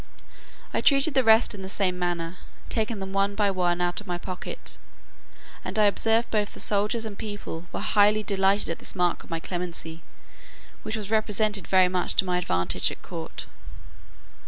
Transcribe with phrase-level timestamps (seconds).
[0.73, 2.37] I treated the rest in the same manner,
[2.69, 4.79] taking them one by one out of my pocket;
[5.63, 9.29] and I observed both the soldiers and people were highly delighted at this mark of
[9.29, 10.01] my clemency,
[10.81, 13.45] which was represented very much to my advantage at court.